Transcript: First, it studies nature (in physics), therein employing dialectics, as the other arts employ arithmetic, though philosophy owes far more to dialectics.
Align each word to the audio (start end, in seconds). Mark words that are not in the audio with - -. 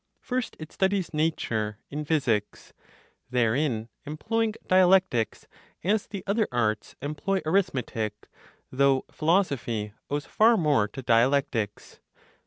First, 0.19 0.55
it 0.57 0.71
studies 0.71 1.13
nature 1.13 1.77
(in 1.91 2.05
physics), 2.05 2.73
therein 3.29 3.87
employing 4.03 4.55
dialectics, 4.65 5.45
as 5.83 6.07
the 6.07 6.23
other 6.25 6.47
arts 6.51 6.95
employ 7.03 7.41
arithmetic, 7.45 8.27
though 8.71 9.05
philosophy 9.11 9.93
owes 10.09 10.25
far 10.25 10.57
more 10.57 10.87
to 10.87 11.03
dialectics. 11.03 11.99